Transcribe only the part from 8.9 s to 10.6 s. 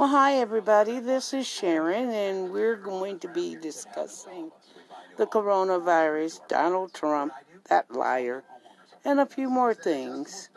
and a few more things.